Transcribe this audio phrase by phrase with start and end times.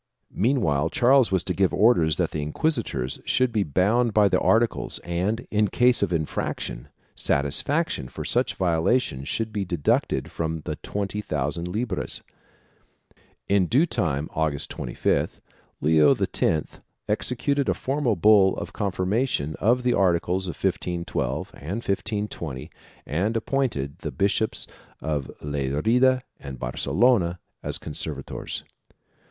[0.33, 4.97] Meanwhile Charles was to give orders that the inquisitors should be bound by the articles
[5.03, 11.21] and, in case of infraction, satisfaction for such violations should be deducted from the twenty
[11.21, 12.23] thousand libras.
[13.47, 15.39] In due time, August 25th,
[15.81, 22.71] Leo X executed a formal bull of confirmation of the articles of 1512 and 1520
[23.05, 24.65] and appointed the Bishops
[24.99, 28.63] of Lerida and Bar celona as conservators.